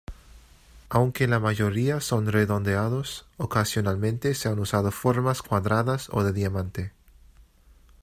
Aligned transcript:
Aunque 0.89 1.27
la 1.27 1.37
mayoría 1.39 2.01
son 2.01 2.25
redondeados, 2.25 3.27
ocasionalmente 3.37 4.33
se 4.33 4.49
han 4.49 4.57
usado 4.57 4.89
formas 4.89 5.43
cuadradas 5.43 6.09
o 6.11 6.23
de 6.23 6.33
diamante. 6.33 6.91